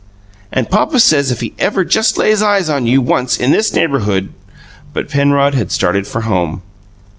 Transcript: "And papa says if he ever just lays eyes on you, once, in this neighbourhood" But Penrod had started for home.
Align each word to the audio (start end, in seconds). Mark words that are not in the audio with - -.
"And 0.51 0.67
papa 0.67 0.99
says 0.99 1.29
if 1.29 1.41
he 1.41 1.53
ever 1.59 1.85
just 1.85 2.17
lays 2.17 2.41
eyes 2.41 2.71
on 2.71 2.87
you, 2.87 3.01
once, 3.03 3.37
in 3.37 3.51
this 3.51 3.71
neighbourhood" 3.71 4.33
But 4.95 5.09
Penrod 5.09 5.53
had 5.53 5.71
started 5.71 6.07
for 6.07 6.21
home. 6.21 6.63